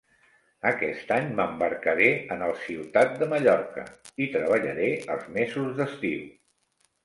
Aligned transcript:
Aquest 0.69 1.11
any 1.17 1.29
m'embarcaré 1.39 2.07
en 2.37 2.41
el 2.47 2.55
"Ciutat 2.63 3.13
de 3.21 3.29
Mallorca": 3.35 3.87
hi 4.25 4.31
treballaré 4.39 4.91
els 5.17 5.33
mesos 5.41 5.73
d'estiu. 5.81 6.29